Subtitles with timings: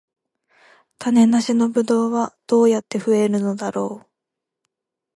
[0.97, 4.07] 種なしブドウはどうやって増えるのだろう